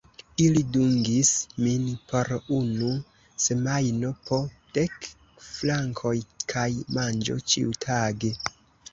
[0.43, 1.31] Ili dungis
[1.65, 2.87] min por unu
[3.47, 4.39] semajno, po
[4.77, 5.05] dek
[5.49, 6.15] frankoj
[6.55, 6.65] kaj
[6.99, 8.33] manĝo ĉiutage.